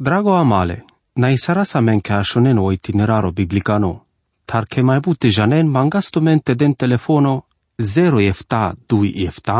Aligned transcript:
Drago 0.00 0.34
amale, 0.34 0.84
na 1.16 1.28
isara 1.30 1.64
sa 1.64 1.80
men 1.80 2.00
ka 2.00 2.22
shonen 2.24 2.58
o 2.58 2.70
itineraro 2.72 3.32
biblicano, 3.36 4.06
tar 4.48 4.64
ke 4.64 4.80
mai 4.82 5.00
bute 5.04 5.28
janen 5.28 5.68
mangasto 5.68 6.22
mente 6.22 6.54
den 6.54 6.72
telefono 6.74 7.44
0 7.76 8.22
efta 8.24 8.72
2 8.88 9.12
efta, 9.28 9.58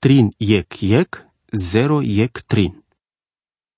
trin 0.00 0.32
yek 0.40 0.82
yek, 0.82 1.20
0 1.52 2.00
yek 2.02 2.40
trin. 2.48 2.79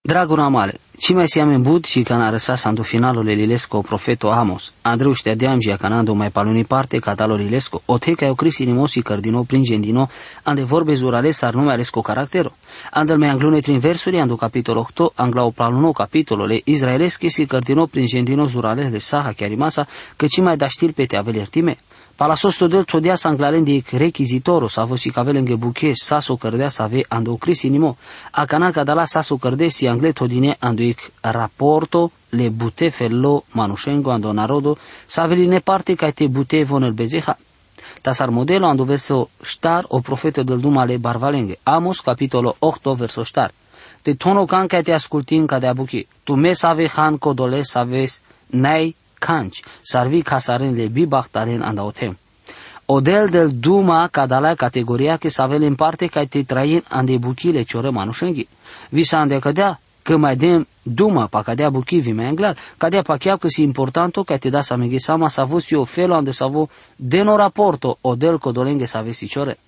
Dragul 0.05 0.41
amale, 0.41 0.81
ci 0.99 1.13
mai 1.13 1.29
siamo 1.29 1.53
in 1.53 1.63
bud 1.63 1.85
și 1.85 2.03
cana 2.03 2.31
răsa 2.31 2.55
sandu 2.55 2.83
finalul 2.83 3.29
elilesco 3.29 3.81
profeto 3.81 4.31
Amos, 4.31 4.73
Andreu 4.81 5.13
știa 5.13 5.35
de 5.35 5.47
amgia 5.47 5.77
canando 5.77 6.15
mai 6.15 6.31
paluni 6.31 6.65
parte 6.65 6.99
catalor 6.99 7.41
ilesco, 7.41 7.83
o 7.87 7.99
teca 7.99 8.27
eu 8.27 8.35
crisi 8.35 8.65
nimosi 8.65 9.03
cardino 9.03 9.43
pringendino, 9.43 10.09
ande 10.43 10.63
vorbe 10.63 10.95
zurale 10.95 11.31
sar 11.31 11.55
nume 11.55 11.73
alesco 11.73 12.01
caractero. 12.01 12.53
Andel 12.91 13.19
mai 13.19 13.29
anglune 13.29 13.61
trin 13.61 13.79
versuri, 13.79 14.19
andu 14.19 14.37
capitol 14.37 14.77
8, 14.77 15.13
angla 15.15 15.45
o 15.45 15.51
paluno 15.51 15.93
capitolole 15.93 16.61
israelesche 16.65 17.29
si 17.29 17.47
cardino 17.47 17.87
pringendino 17.87 18.45
zurale 18.47 18.89
de 18.89 18.99
saha 18.99 19.33
chiarimasa, 19.33 19.87
că 20.17 20.27
ci 20.27 20.41
mai 20.41 20.57
da 20.57 20.67
știl 20.67 20.93
pe 20.93 21.05
te 21.05 21.17
avelertime. 22.13 22.17
Palasosto 22.17 22.67
del 22.67 22.85
todia 22.85 23.17
sanglalendi 23.17 23.83
requisitoro 23.91 24.69
savo 24.69 24.97
si 24.97 25.11
cavelenge 25.11 25.57
buche 25.57 25.95
saso 25.95 26.37
cărdea 26.37 26.69
să 26.69 26.83
ave 26.83 27.05
ando 27.09 27.37
crisinimo. 27.37 27.97
A 28.31 28.45
canaca 28.45 28.85
dala 28.85 29.05
saso 29.05 29.37
cărde 29.37 29.69
si 29.69 29.87
angle 29.87 30.13
todine 30.13 30.57
ando 30.59 30.83
ic 30.83 31.13
raporto 31.21 32.11
le 32.31 32.49
bute 32.51 32.91
fello 32.91 33.45
manușengo 33.53 34.11
ando 34.11 34.33
narodo 34.33 34.77
saveline 35.07 35.61
parte 35.61 35.95
ca 35.95 36.11
te 36.11 36.27
bute 36.27 36.65
von 36.65 36.83
el 36.83 36.93
bezeha. 36.93 37.37
Tasar 38.03 38.31
modelo 38.31 38.67
ando 38.67 38.85
verso 38.85 39.29
star 39.43 39.85
o 39.89 40.01
profeto 40.01 40.43
del 40.43 40.61
dumale 40.61 40.99
barvalenge. 40.99 41.59
Amos 41.63 42.01
capitolo 42.01 42.55
8 42.59 42.95
verso 42.95 43.23
star. 43.25 43.53
Te 44.03 44.15
tono 44.15 44.47
can 44.47 44.67
ca 44.67 44.83
te 44.83 44.93
ascultin 44.93 45.47
ca 45.47 45.59
de 45.59 45.67
abuchi. 45.67 46.07
Tu 46.25 46.37
me 46.37 46.55
save 46.55 46.89
han 46.97 47.19
codole 47.19 47.65
saves 47.65 48.21
nei 48.51 48.95
kanch, 49.27 49.63
sarvi 49.93 50.21
kasaren 50.23 50.75
le 50.79 50.87
bi 50.95 51.07
bachtaren 51.07 51.63
andaotem. 51.63 52.17
Odel 52.87 53.29
del 53.31 53.49
duma 53.65 54.09
cadala 54.09 54.55
categoria 54.55 55.17
che 55.17 55.29
savele 55.29 55.67
în 55.67 55.75
parte 55.75 56.07
ca 56.07 56.25
te 56.25 56.43
train 56.43 56.83
ande 56.89 57.17
buchile 57.19 57.63
cioră 57.63 57.91
manușenghi. 57.91 58.49
Vi 58.89 59.03
sa 59.03 59.19
ande 59.19 59.39
cădea 59.39 59.81
că 60.03 60.17
mai 60.17 60.37
dem 60.37 60.67
duma 60.83 61.27
pa 61.27 61.43
cadea 61.43 61.71
buchi 61.71 61.99
vi 61.99 62.13
mai 62.13 62.27
englar, 62.27 62.57
cadea 62.77 63.03
pa 63.03 63.17
chiar 63.17 63.37
că 63.39 63.49
si 63.49 63.63
importanto 63.63 64.23
ca 64.23 64.37
te 64.37 64.49
da 64.49 64.61
sa 64.61 64.77
meghe 64.77 64.99
sama 64.99 65.29
sa 65.29 65.45
vos 65.45 65.71
eu 65.71 65.85
felo 65.85 66.15
ande 66.15 66.31
sa 66.31 66.47
vo 66.47 66.69
deno 66.97 67.37
raporto 67.37 67.99
odel 68.01 68.39
codolenghe 68.39 68.87
sa 68.87 69.01
vesi 69.01 69.27
ciore. 69.27 69.59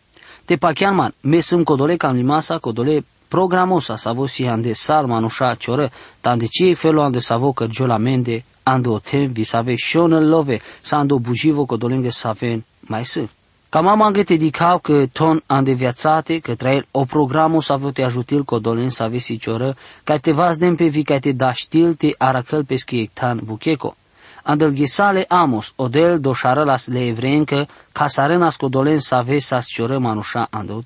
Te 0.44 0.56
pa 0.56 0.72
chiar 0.72 0.92
man, 0.92 1.14
me 1.20 1.40
sunt 1.40 1.64
codole 1.64 1.96
cam 1.96 2.14
limasa, 2.16 2.58
codole 2.58 3.04
programosa 3.28 3.96
sa 3.96 4.12
vos 4.12 4.32
si 4.32 4.46
ande 4.46 4.72
sal 4.72 5.06
manușa 5.06 5.54
cioră, 5.54 5.90
tande 6.20 6.46
ce 6.46 6.74
felo 6.74 7.02
ande 7.02 7.18
sa 7.18 7.36
vo 7.36 7.52
cărgiola 7.52 7.96
mende 7.96 8.44
ando 8.64 8.98
tem 8.98 9.32
vi 9.32 9.44
save 9.44 9.74
shonel 9.76 10.28
love 10.28 10.60
sando 10.80 11.18
bujivo 11.18 11.66
ko 11.66 11.76
dolenge 11.76 12.10
saven 12.10 12.64
mai 12.80 13.04
se. 13.04 13.28
Cam 13.74 13.88
am 13.88 14.12
te 14.12 14.36
dicau 14.36 14.78
că 14.78 15.06
ton 15.12 15.42
ande 15.46 15.72
viațate, 15.72 16.38
că 16.38 16.54
trael 16.54 16.86
o 16.90 17.04
programu 17.04 17.60
să 17.60 17.76
vă 17.76 17.90
te 17.90 18.02
ajutil 18.02 18.44
co 18.44 18.58
dolen 18.58 18.88
să 18.88 19.02
aveți 19.02 19.24
sicioră, 19.24 19.76
ca 20.04 20.16
te 20.16 20.32
vas 20.32 20.56
dem 20.56 20.74
pe 20.74 20.86
vi 20.86 21.02
ca 21.02 21.18
te 21.18 21.32
da 21.32 21.52
știl 21.52 21.94
te 21.94 22.08
aracăl 22.18 22.64
pe 22.64 22.76
schiectan 22.76 23.40
bucheco. 23.44 23.96
Andel 24.42 24.72
gisale 24.72 25.24
amos, 25.28 25.72
odel 25.76 26.20
doșară 26.20 26.64
las 26.64 26.86
le 26.86 27.06
evrencă, 27.06 27.68
ca 27.92 28.06
să 28.06 28.20
arenas 28.20 28.56
co 28.56 28.68
dolen 28.68 28.98
să 28.98 29.14
aveți 29.14 29.46
să 29.46 29.58
cioră 29.66 29.98
manușa 29.98 30.46
andel 30.50 30.82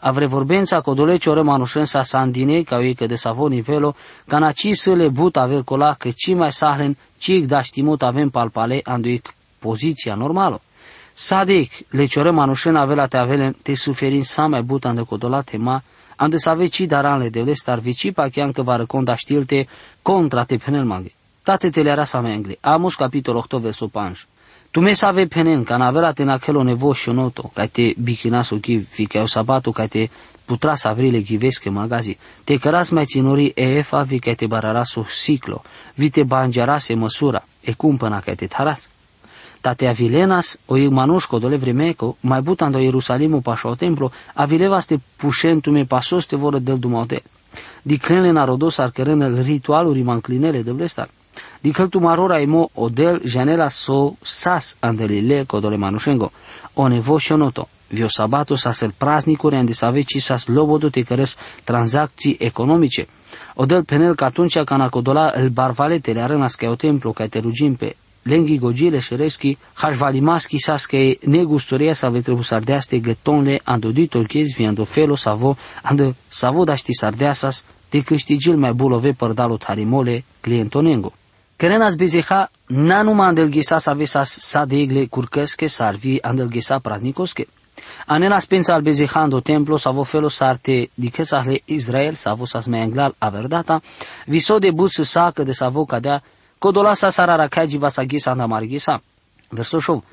tem 0.00 0.08
avre 0.08 0.26
vorbența 0.26 0.80
codoleci 0.80 1.26
ore 1.26 1.42
manușensa 1.42 2.02
sandine, 2.02 2.62
ca 2.62 2.78
uică 2.78 3.06
de 3.06 3.14
savo 3.14 3.48
nivelo, 3.48 3.94
ca 4.26 4.38
na 4.38 4.52
ci 4.52 4.68
să 4.72 4.92
le 4.92 5.08
but 5.08 5.36
aver 5.36 5.62
cola, 5.62 5.94
că 5.94 6.08
ci 6.10 6.34
mai 6.34 6.52
sahlen, 6.52 6.96
ci 7.18 7.30
da 7.46 7.62
știmut 7.62 8.02
avem 8.02 8.28
palpale, 8.28 8.80
anduic 8.84 9.34
poziția 9.58 10.14
normală. 10.14 10.60
Sadek, 11.12 11.70
le 11.88 12.04
ciore 12.04 12.30
manușen 12.30 12.76
avela 12.76 13.06
te 13.06 13.16
avelen, 13.16 13.56
te 13.62 13.74
suferin 13.74 14.22
sa 14.22 14.46
mai 14.46 14.62
but 14.62 14.84
ande 14.84 15.02
codola 15.02 15.40
tema, 15.40 15.82
ande 16.16 16.36
să 16.36 16.50
ave 16.50 16.66
ci 16.66 16.80
daranle 16.80 17.28
de 17.28 17.40
le 17.40 17.52
star 17.52 17.78
vici 17.78 18.12
pa 18.12 18.28
chiar 18.28 18.50
că 18.50 18.62
va 18.62 18.76
răconda 18.76 19.14
știlte 19.14 19.68
contra 20.02 20.44
te 20.44 20.56
penel 20.56 20.84
maghe. 20.84 21.12
Tate 21.42 21.70
te 21.70 21.82
le 21.82 21.90
ara 21.90 22.04
sa 22.04 22.22
engle. 22.24 22.56
Amos 22.60 22.94
capitol 22.94 23.36
8 23.36 23.60
verso 23.60 23.90
5. 23.92 24.26
Tu 24.70 24.80
me 24.80 24.94
save 24.94 25.26
penen, 25.26 25.64
ca 25.64 25.76
navera 25.76 26.12
te 26.12 26.24
naquelo 26.24 26.62
nevocio 26.62 27.12
noto, 27.12 27.50
ca 27.54 27.66
te 27.66 27.94
bikinaso 27.96 28.60
ki 28.60 28.78
fikeo 28.78 29.26
sabato, 29.26 29.72
ca 29.72 29.88
te 29.88 30.08
putras 30.46 30.84
avrile 30.86 31.22
ghivesche 31.22 31.70
magazi, 31.70 32.16
te 32.44 32.58
căras 32.58 32.90
mai 32.90 33.04
ținori 33.04 33.52
efa 33.54 34.02
vi 34.02 34.18
ca 34.18 34.34
te 34.34 34.46
bararaso 34.46 35.04
ciclo, 35.24 35.62
vi 35.94 36.10
te 36.10 36.22
banjarase 36.22 36.94
măsura, 36.94 37.42
e 37.60 37.72
cumpăna 37.72 38.20
ca 38.20 38.34
te 38.34 38.46
taras. 38.46 38.88
Tate 39.60 39.86
avilenas, 39.86 40.58
o 40.66 40.76
ig 40.76 40.90
manușco 40.90 41.38
dole 41.38 41.56
vremeco, 41.56 42.16
mai 42.20 42.40
butando 42.40 42.78
Ierusalimu 42.78 43.40
pașo 43.40 43.68
o 43.68 43.74
templo, 43.74 44.10
avilevas 44.34 44.86
te 44.86 44.98
pușentume 45.16 45.84
pasos 45.84 46.26
te 46.26 46.36
voră 46.36 46.58
del 46.58 46.78
dumaute. 46.78 47.22
Di 47.82 47.96
crenele 47.96 48.30
narodos 48.30 48.78
ar 48.78 48.90
cărenel 48.90 49.42
ritualuri 49.42 50.02
manclinele 50.02 50.62
de 50.62 50.72
blestar. 50.72 51.10
Dicăltu 51.62 51.98
marora 51.98 52.40
imo 52.40 52.68
odel 52.74 53.20
janela 53.24 53.68
so 53.68 54.12
sas 54.22 54.76
andelile 54.80 55.44
codole 55.44 55.76
manușengo. 55.76 56.30
O 56.74 56.88
nevo 56.88 57.18
shonoto. 57.18 57.68
Vio 57.88 58.08
sabato 58.08 58.56
sas 58.56 58.80
el 58.80 58.92
praznicuri 58.98 59.56
andi 59.56 59.72
saveci 59.72 60.20
sas 60.20 60.46
lobodo 60.46 60.88
te 60.88 61.02
căres 61.02 61.36
tranzacții 61.64 62.36
economice. 62.38 63.06
Odel 63.54 63.84
penel 63.84 64.14
că 64.14 64.24
atunci 64.24 64.58
cana 64.58 64.88
codola 64.88 65.32
el 65.36 65.48
barvalete 65.48 66.12
le 66.12 66.20
arănas 66.20 66.54
că 66.54 66.68
o 66.68 66.74
templu 66.74 67.12
ca 67.12 67.26
te 67.26 67.38
rugim 67.38 67.74
pe 67.74 67.96
lengi 68.22 68.58
gogile 68.58 68.98
șereschi, 68.98 69.56
hajvalimaschi 69.74 70.58
sas 70.58 70.86
că 70.86 70.96
negustoria 71.24 71.94
sa 71.94 72.08
vetrebu 72.08 72.42
sardeaste 72.42 72.98
gătonle 72.98 73.60
andodito 73.64 74.22
chiezi 74.22 74.54
viando 74.54 74.84
felo 74.84 75.16
savo 75.16 75.56
ando 75.82 76.14
savo 76.28 76.64
daști 76.64 76.92
sardeasas 76.92 77.64
te 77.88 78.02
câștigil 78.02 78.56
mai 78.56 78.72
bulove 78.72 79.10
părdalo 79.12 79.56
tarimole 79.56 80.24
clientonengo. 80.40 81.12
Kerenas 81.60 81.94
bezeha 81.96 82.48
nanuma 82.68 83.26
andelgesa 83.28 83.78
savesas 83.78 84.30
sadegle 84.40 85.06
curcăsche 85.06 85.66
sarvi 85.66 86.18
andelgesa 86.22 86.78
praznicosche. 86.78 87.46
Anenas 88.06 88.46
pensa 88.46 88.74
al 88.74 88.82
bezehando 88.82 89.40
templo 89.40 89.76
savo 89.76 90.02
felo 90.02 90.28
sarte 90.28 90.88
dicesasle 90.94 91.60
Israel 91.64 92.14
savo 92.14 92.44
sas 92.46 92.66
meanglal 92.66 93.14
averdata, 93.18 93.82
viso 94.26 94.58
de 94.58 94.70
but 94.70 94.90
să 94.90 95.02
sacă 95.02 95.42
de 95.42 95.52
savo 95.52 95.84
cadea, 95.84 96.22
codolasa 96.58 97.08
sarara 97.08 97.48
caji 97.48 97.76
vasagisa 97.76 98.30
anda 98.30 98.46
margisa. 98.46 99.02
Verso 99.48 99.78
show. 99.78 100.04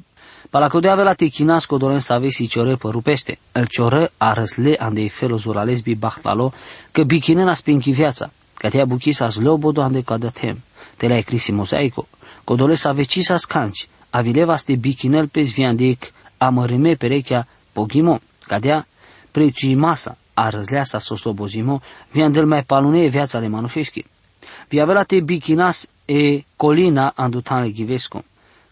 Para 0.49 0.67
codea 0.67 0.95
vela 0.95 1.13
te 1.13 1.27
chinas 1.27 1.65
codolen 1.65 1.99
save 1.99 2.29
si 2.29 2.47
ciore 2.47 2.75
părupeste. 2.75 3.39
El 3.51 3.65
ciore 3.65 4.11
arăsle 4.17 4.75
ande 4.79 5.09
felo 5.09 5.37
zurales 5.37 5.81
bi 5.81 5.95
bahtlalo, 5.95 6.53
că 6.91 7.03
bichinenas 7.03 7.61
pinchi 7.61 7.91
viața. 7.91 8.31
Catea 8.57 8.85
buchisa 8.85 9.29
slobodo 9.31 9.81
ande 9.81 10.03
tem 10.33 10.57
te 10.97 11.07
la 11.07 11.17
ecrisi 11.17 11.51
mosaico, 11.51 12.07
codoles 12.43 12.85
avecisas 12.85 13.45
canci, 13.45 13.87
avilevas 14.09 14.65
de 14.65 14.75
bichinel 14.75 15.27
pe 15.27 15.43
zviandic, 15.43 16.11
amărime 16.37 16.95
perechea 16.95 17.47
poghimo, 17.73 18.19
cadea 18.47 18.87
preci 19.31 19.75
masa, 19.75 20.17
a 20.33 20.49
răzleasa 20.49 20.99
soslobozimo, 20.99 21.81
viandel 22.11 22.45
mai 22.45 22.63
palune 22.63 23.07
viața 23.07 23.39
de 23.39 23.47
manușeșchi. 23.47 24.05
avea 24.81 25.03
te 25.03 25.19
bichinas 25.19 25.87
e 26.05 26.43
colina 26.55 27.13
andutanle 27.15 27.69
ghivesco. 27.69 28.23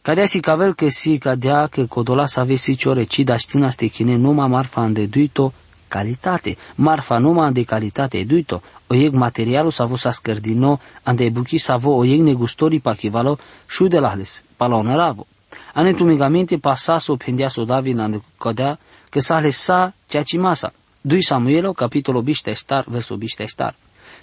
Cadea 0.02 0.26
si 0.26 0.40
cavel 0.40 0.74
că 0.74 0.90
si 0.90 1.18
cadea 1.18 1.68
că 1.68 1.86
codolas 1.86 2.36
avesi 2.36 2.76
ciore 2.76 3.04
ci 3.04 3.20
da 3.20 3.38
știna 3.38 3.70
ste 3.70 3.88
chine 3.88 4.16
numa 4.16 4.48
marfa 4.48 4.84
îndeduito 4.84 5.54
calitate. 5.96 6.58
Marfa 6.76 7.18
numa 7.20 7.52
de 7.52 7.64
calitate 7.64 8.18
eduito, 8.20 8.62
ojeg 8.88 9.14
materialu 9.14 9.72
savo 9.72 9.96
saskerdino, 9.98 10.80
ande 11.04 11.30
buki 11.30 11.60
savo 11.60 11.92
ojeg 12.02 12.22
negustori 12.22 12.80
pakivalo 12.80 13.38
shudelahles, 13.68 14.44
palonaravo. 14.58 15.26
Anetumigamente 15.74 16.58
passaso 16.60 17.16
pendiaso 17.18 17.64
David 17.66 18.00
ande 18.00 18.20
kodea, 18.38 18.80
că 19.10 19.20
sale 19.20 19.50
sa 19.50 19.94
ceacimasa. 20.08 20.74
2 21.02 21.22
Samuelo, 21.22 21.74
capitolo 21.74 22.22
biste 22.22 22.54
star, 22.54 22.84
verso 22.88 23.16
biste 23.16 23.46
star. 23.46 23.76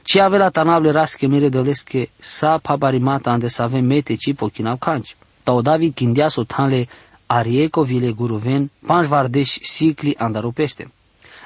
Ce 0.02 0.20
avea 0.20 0.50
tanable 0.50 0.90
rasche 0.90 1.26
mere 1.26 1.48
dolesche 1.48 2.08
sa 2.18 2.58
pabarimata 2.58 3.30
ande 3.30 3.48
să 3.48 3.62
avem 3.62 3.84
mete 3.84 4.14
ci 4.14 4.32
pochinau 4.34 4.76
canci. 4.76 5.16
Tau 5.42 5.60
David 5.60 5.94
kindiaso 5.94 6.44
tanle 6.44 6.88
arieco 7.26 7.82
vile 7.82 8.10
guruven, 8.10 8.70
panj 8.86 9.06
vardeș 9.06 9.58
sicli 9.60 10.14
andarupeste. 10.18 10.90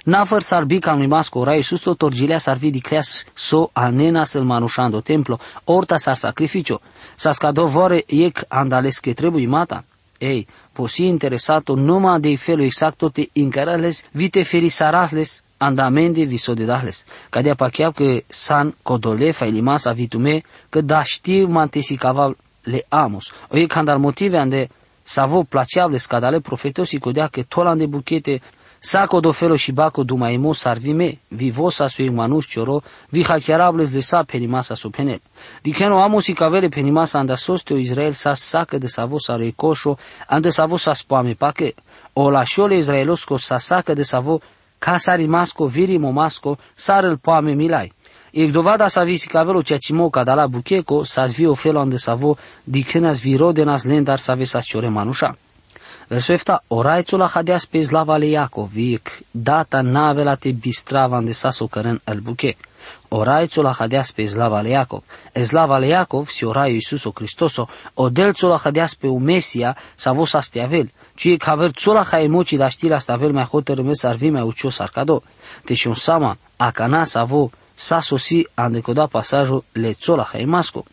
Nafăr 0.06 0.42
s-ar 0.42 0.64
bi 0.64 0.78
cam 0.78 0.98
limasco 0.98 1.44
rai 1.44 1.62
susto 1.62 1.94
torgilea 1.94 2.38
s-ar 2.38 2.56
vi 2.56 2.70
dicleas 2.70 3.24
so 3.34 3.70
anenas 3.72 4.34
el 4.34 4.44
manușando 4.44 5.00
templo, 5.00 5.38
orta 5.64 5.96
s-ar 5.96 6.16
sacrificio, 6.16 6.80
sa 7.14 7.32
scado 7.32 7.66
vore 7.66 8.04
ec 8.06 8.44
andales 8.48 8.98
que 8.98 9.12
trebuie 9.12 9.46
mata. 9.46 9.84
Ei, 10.18 10.46
posi 10.72 11.04
interesato 11.06 11.74
numai 11.74 12.20
de 12.20 12.36
felul 12.36 12.64
exacto 12.64 13.08
te 13.08 13.28
incarales 13.32 14.04
vite 14.12 14.42
ferisarasles 14.42 15.42
andamende 15.56 16.24
viso 16.24 16.54
de 16.54 16.64
dahles. 16.64 17.04
Cadea 17.30 17.54
pacheap 17.54 17.94
que 17.94 18.24
san 18.28 18.74
codole 18.82 19.30
fa 19.32 19.44
ilimasa 19.44 19.92
vitume 19.92 20.42
că 20.68 20.80
da 20.80 21.02
știu 21.02 21.46
mantesi 21.48 21.96
caval 21.96 22.36
le 22.62 22.84
amos. 22.88 23.32
O 23.48 23.56
e 23.56 23.66
candar 23.66 23.96
motive 23.96 24.38
ande 24.38 24.68
savo 25.02 25.42
placeable 25.42 25.96
scadale 25.96 26.40
profetosi 26.40 26.98
codea 26.98 27.26
că 27.26 27.42
tolan 27.42 27.78
de 27.78 27.86
buchete 27.86 28.40
Saco 28.88 29.20
do 29.20 29.32
felo 29.32 29.56
și 29.56 29.72
baco 29.72 30.02
dumaimo 30.02 30.52
sarvime, 30.52 31.18
vivosa 31.28 31.86
sui 31.86 32.08
manus 32.08 32.46
cioro, 32.46 32.82
vi 33.08 33.24
hachiarables 33.24 33.90
de 33.90 34.00
sa 34.00 34.22
penimasa 34.22 34.74
su 34.74 34.90
penel. 34.90 35.20
Diceno 35.62 36.02
amos 36.02 36.26
i 36.26 36.32
cavele 36.32 36.68
penimasa 36.68 37.18
anda 37.18 37.34
sosteo 37.34 37.76
Israel 37.76 38.12
sa 38.12 38.34
sacă 38.34 38.78
de 38.78 38.86
savo 38.86 39.18
sa 39.18 39.36
recoșo, 39.36 39.96
ande 40.26 40.48
savo 40.50 40.76
sa 40.76 40.92
spoame 40.92 41.34
pache, 41.34 41.74
o 42.12 42.30
la 42.30 42.44
șole 42.44 42.76
israelosco 42.76 43.36
sa 43.36 43.58
sacă 43.58 43.94
de 43.94 44.02
savo 44.02 44.40
casa 44.78 45.14
rimasco 45.14 45.66
viri 45.66 45.98
momasco 45.98 46.58
sarel 46.74 47.16
poame 47.16 47.54
milai. 47.54 47.92
E 48.30 48.50
dovada 48.50 48.88
sa 48.88 49.02
visi 49.02 49.28
cavelo 49.28 49.62
cea 49.62 49.78
cimo 49.78 50.10
ca 50.10 50.22
la 50.22 50.46
bucheco 50.46 51.02
sa 51.04 51.26
zvi 51.26 51.46
o 51.46 51.54
felo 51.54 51.80
ande 51.80 51.96
savo 51.96 52.36
dikenas 52.64 53.20
virodenas 53.20 53.84
lendar 53.84 54.18
sa 54.18 54.34
vesa 54.34 54.60
ciore 54.60 54.88
manușa. 54.88 55.36
Verso 56.08 56.32
7, 56.32 56.58
orajcula 56.68 57.26
hadea 57.34 57.58
spes 57.58 57.90
lava 57.90 58.18
le 58.18 58.26
Iacov, 58.26 58.70
vik 58.70 59.10
data 59.32 59.82
navela 59.82 60.36
te 60.36 60.52
bistravan 60.52 61.26
de 61.26 61.34
saso 61.34 61.66
căren 61.68 62.00
el 62.06 62.20
buche. 62.20 62.54
Orajcula 63.10 63.72
hadea 63.78 64.04
spes 64.04 64.34
lava 64.34 64.62
le 64.62 64.70
Iacov. 64.70 65.02
Ez 65.32 65.50
lava 65.50 65.78
le 65.78 65.88
Iacov, 65.88 66.30
si 66.30 66.44
oraju 66.44 66.76
Isuso 66.76 67.12
Cristoso, 67.12 67.66
odelcula 67.94 68.60
hadea 68.64 68.86
spe 68.86 69.08
u 69.08 69.18
Mesia, 69.18 69.74
sa 69.96 70.12
vos 70.12 70.34
astiavel, 70.34 70.90
ci 71.16 71.36
caver 71.38 71.72
cula 71.72 72.04
ha 72.04 72.20
emoci 72.20 72.56
la 72.56 72.68
știla 72.68 72.98
stavel 72.98 73.32
mai 73.32 73.44
hotărâme 73.44 73.94
s-ar 73.94 74.16
vi 74.16 74.30
mai 74.30 74.42
ucio 74.42 74.70
sarcado. 74.70 75.22
Deci 75.64 75.84
un 75.84 75.94
sama, 75.94 76.38
acana 76.56 77.04
sa 77.04 77.24
vo, 77.24 77.50
sa 77.74 78.00
sosi 78.00 78.46
andecoda 78.54 79.06
pasajul 79.06 79.64
le 79.72 79.96
cola 80.04 80.28
ha 80.32 80.38
emasco. 80.38 80.84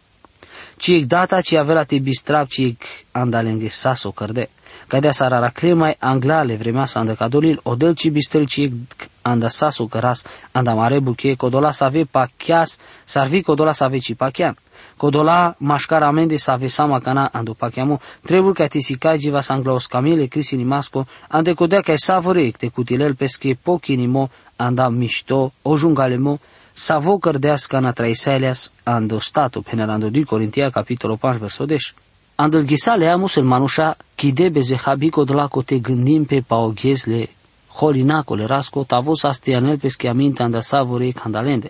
Ci 0.77 1.05
data 1.05 1.41
ci 1.41 1.55
avea 1.55 1.83
te 1.85 1.99
bistrab 1.99 2.47
ci 2.47 2.77
andalenghe 3.11 3.69
saso 3.69 4.11
cărde. 4.11 4.49
Cadea 4.87 5.11
sarara 5.11 5.49
clemai 5.49 5.95
anglale 5.99 6.55
vremea 6.55 6.85
sa 6.85 6.99
anda 6.99 7.13
cadolil 7.13 7.59
odel 7.63 7.93
ci 7.93 8.09
bistel 8.09 8.45
ci 8.45 8.71
anda 9.21 9.47
sasu 9.49 9.87
căras 9.87 10.23
anda 10.51 10.73
mare 10.73 10.99
buche 10.99 11.33
codola 11.33 11.71
să 11.71 11.83
ave 11.83 12.03
pachias 12.03 12.77
sarvi 13.03 13.41
codola 13.41 13.71
să 13.71 13.83
ave 13.83 13.97
ci 13.97 14.13
pachian. 14.15 14.57
Codola 14.97 15.55
mașcara 15.57 16.07
amende 16.07 16.37
să 16.37 16.51
ave 16.51 16.67
sama 16.67 16.99
cana 16.99 17.29
andu 17.31 17.53
pachiamu 17.53 17.99
trebuie 18.23 18.53
ca 18.53 18.65
tisica 18.65 19.15
jiva 19.15 19.41
sanglaos 19.41 19.85
camile 19.85 20.25
crisi 20.25 20.55
nimasco 20.55 21.07
ande 21.27 21.53
codea 21.53 21.81
ca 21.81 21.93
savore 21.95 22.51
te 22.57 22.67
cutilel 22.67 23.15
pesche 23.15 23.57
pochinimo 23.63 24.29
anda 24.55 24.89
mișto 24.89 25.53
o 25.61 25.77
jungalemo 25.77 26.39
Savo 26.75 27.17
cărdească 27.17 27.79
na 27.79 27.91
traiselias 27.91 28.73
ando 28.83 29.19
stato 29.19 29.61
penerando 29.61 30.09
2 30.09 30.23
Corintia 30.23 30.69
capitolul 30.69 31.17
5 31.21 31.37
verso 31.37 31.65
10. 31.65 31.93
Andel 32.35 32.65
gisale 32.65 33.09
a 33.09 33.17
musulmanusha 33.17 33.95
kide 34.15 34.49
beze 34.49 34.75
habiko 34.75 35.23
dlako 35.25 35.61
te 35.61 35.77
gândim 35.79 36.25
pe 36.25 36.41
paoghezle 36.41 37.27
holinacole 37.77 38.47
rasco 38.47 38.83
tavos 38.83 39.25
astianel 39.25 39.77
pesche 39.79 40.09
aminta 40.09 40.43
anda 40.43 40.61
savore 40.61 41.11
candalende. 41.13 41.69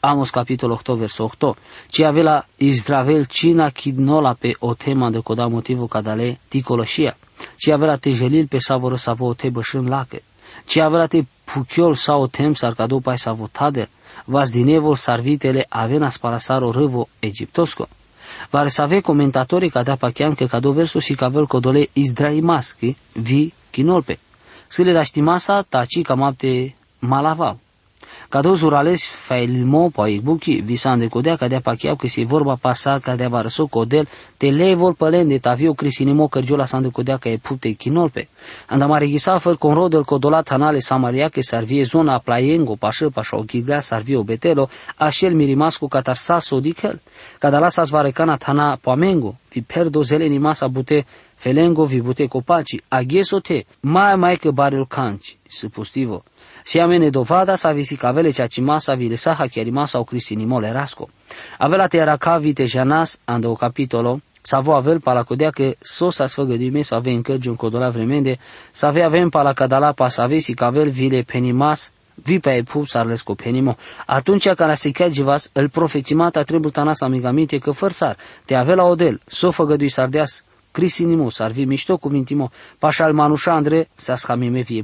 Amos 0.00 0.30
capitolul 0.30 0.76
8 0.76 0.96
verso 0.96 1.24
8. 1.24 1.54
Ci 1.86 2.04
avela 2.04 2.44
Israel 2.56 3.26
cina 3.26 3.70
kidnola 3.70 4.34
pe 4.34 4.56
o 4.58 4.74
tema 4.74 5.10
de 5.10 5.20
coda 5.20 5.46
motivo 5.46 5.86
cadale 5.86 6.38
ticoloșia. 6.48 7.16
Ci 7.56 7.70
avela 7.70 7.96
te 7.96 8.10
jelil 8.10 8.46
pe 8.46 8.58
savoro 8.58 8.96
savo 8.96 9.26
o 9.26 9.34
te 9.34 9.50
bășân 9.50 9.88
lache. 9.88 10.22
Ci 10.64 10.78
avela 10.78 11.06
te 11.06 11.24
puchiol 11.44 11.94
sau 11.94 12.22
o 12.22 12.26
tem 12.26 12.54
sarcado 12.54 12.98
pai 12.98 13.18
savo 13.18 13.48
tader. 13.52 13.88
Vas 14.24 14.50
dinevol 14.50 14.96
sarvitele 14.96 15.66
avena 15.68 16.10
spalasaro 16.10 16.70
râvo 16.72 17.08
egiptosco. 17.20 17.88
Vare 18.50 18.68
save 18.68 19.00
comentatori 19.00 19.68
cada 19.68 19.94
pachean 19.96 20.34
că 20.34 20.44
cado 20.44 20.72
verso 20.72 20.98
și 20.98 21.14
cavel 21.14 21.46
codole 21.46 21.88
izdraimaschi 21.92 22.96
vi 23.12 23.52
kinolpe. 23.70 24.18
Sile 24.68 24.92
la 24.92 25.02
știmasa 25.02 25.62
taci 25.62 26.02
camapte 26.02 26.74
malavau. 26.98 27.58
Cadou 28.32 28.54
zurales 28.54 29.04
failmo 29.06 29.92
buki 30.22 30.62
visan 30.62 30.98
de 30.98 31.08
codea 31.08 31.36
cadea 31.36 31.60
pachiau 31.60 31.96
că 31.96 32.08
se 32.08 32.24
vorba 32.24 32.54
pasa 32.54 32.98
cadea 32.98 33.28
varso 33.28 33.66
codel 33.66 34.08
te 34.36 34.50
levol 34.50 34.94
pălen 34.94 35.28
de 35.28 35.38
tavio 35.38 35.72
crisinimo 35.72 36.28
cărgiola 36.28 36.64
san 36.64 36.82
de 36.82 36.88
codea 36.88 37.16
că 37.16 37.28
e 37.28 37.36
pute 37.36 37.70
kinolpe. 37.70 38.28
Anda 38.66 38.86
mare 38.86 39.06
gisa 39.06 39.38
făr 39.38 39.56
con 39.56 39.74
rodel 39.74 40.04
codolat 40.04 40.48
hanale 40.48 40.78
samaria 40.78 41.28
că 41.28 41.40
sarvie 41.40 41.82
zona 41.82 42.18
plaiengo 42.18 42.74
pașă 42.74 43.08
pașa 43.08 43.36
o 43.36 43.42
ghidea 43.42 43.80
sarvie 43.80 44.22
betelo 44.24 44.68
așel 44.96 45.34
mirimascu 45.34 45.88
catarsaso 45.88 46.60
dichel. 46.60 47.00
Cadala 47.38 47.68
sas 47.68 47.88
varecana 47.88 48.36
thana 48.36 48.78
poamengo 48.80 49.34
vi 49.52 49.60
perdo 49.60 50.02
zeleni 50.02 50.38
masa 50.38 50.66
bute 50.68 51.06
felengo 51.34 51.84
vi 51.84 52.00
bute 52.00 52.26
copaci 52.26 52.80
aghesote 52.88 53.66
mai 53.80 54.16
mai 54.16 54.36
că 54.36 54.50
baril 54.50 54.86
canci, 54.86 55.36
supustivo. 55.48 56.24
Siamene 56.64 57.10
dovada 57.10 57.56
sa 57.56 57.72
visi 57.72 57.96
cavele 57.96 58.30
cea 58.30 58.46
cimasa 58.46 58.94
vi 58.94 59.08
lesaha 59.08 59.46
chiarimasa 59.46 59.98
o 59.98 60.04
cristinimole 60.04 60.72
rasco. 60.72 61.08
Avela 61.58 61.88
te 61.88 61.96
era 61.98 62.16
cavite 62.16 62.64
janas 62.64 63.20
ande 63.24 63.46
o 63.46 63.54
capitolo, 63.54 64.20
sa 64.42 64.60
vo 64.60 64.74
avel 64.74 65.00
pala 65.00 65.22
codea 65.22 65.50
că 65.50 65.74
sosa 65.80 66.26
sfăgăduime 66.26 66.82
să 66.82 66.94
ave 66.94 67.10
încă 67.10 67.36
giun 67.36 67.56
codola 67.56 67.88
vremende, 67.88 68.38
să 68.70 68.86
ave 68.86 69.02
avem 69.02 69.28
pala 69.28 69.52
cadala 69.52 69.92
pa 69.92 70.08
să 70.08 70.22
avesi 70.22 70.54
cavel 70.54 70.90
vile 70.90 71.22
penimas, 71.22 71.92
vi 72.14 72.38
pe 72.38 72.50
epu 72.50 72.84
sarlesco 72.84 73.34
penimo. 73.34 73.76
Atunci 74.06 74.48
când 74.48 74.74
se 74.74 74.90
jivas, 75.10 75.50
îl 75.52 75.68
profețimata 75.68 76.42
trebuie 76.42 76.70
tanas 76.70 77.00
amigamite 77.00 77.58
că 77.58 77.70
fărsar, 77.70 78.16
te 78.44 78.54
avea 78.54 78.84
odel, 78.84 79.20
so 79.26 79.50
făgădui 79.50 79.88
sardeas, 79.88 80.44
crisinimo, 80.70 81.30
sar 81.30 81.50
vi 81.50 81.64
mișto 81.64 81.96
cu 81.96 82.08
mintimo, 82.08 82.50
pașal 82.78 83.12
manușa 83.12 83.52
andre, 83.52 83.88
sa 83.94 84.16
schamime 84.16 84.60
vie 84.60 84.82